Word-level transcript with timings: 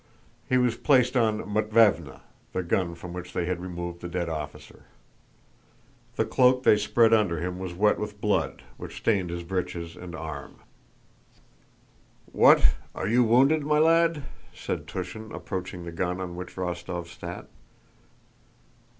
He 0.49 0.57
was 0.57 0.75
placed 0.77 1.15
on 1.15 1.43
"Matvévna," 1.43 2.21
the 2.53 2.63
gun 2.63 2.95
from 2.95 3.13
which 3.13 3.33
they 3.33 3.45
had 3.45 3.59
removed 3.61 4.01
the 4.01 4.07
dead 4.07 4.29
officer. 4.29 4.85
The 6.15 6.25
cloak 6.25 6.63
they 6.63 6.75
spread 6.77 7.13
under 7.13 7.39
him 7.39 7.59
was 7.59 7.75
wet 7.75 7.99
with 7.99 8.19
blood 8.19 8.63
which 8.77 8.97
stained 8.97 9.29
his 9.29 9.43
breeches 9.43 9.95
and 9.95 10.15
arm. 10.15 10.55
"What, 12.31 12.65
are 12.95 13.07
you 13.07 13.23
wounded, 13.23 13.61
my 13.63 13.77
lad?" 13.77 14.23
said 14.55 14.87
Túshin, 14.87 15.31
approaching 15.35 15.85
the 15.85 15.91
gun 15.91 16.19
on 16.19 16.35
which 16.35 16.55
Rostóv 16.55 17.05
sat. 17.05 17.47